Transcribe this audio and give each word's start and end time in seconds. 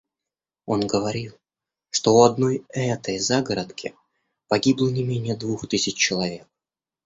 Он 0.65 0.87
говорил, 0.87 1.37
что 1.91 2.15
у 2.15 2.23
одной 2.23 2.65
этой 2.69 3.19
загородки 3.19 3.93
погибло 4.47 4.89
не 4.89 5.03
менее 5.03 5.35
двух 5.35 5.67
тысяч 5.67 5.93
человек. 5.93 6.47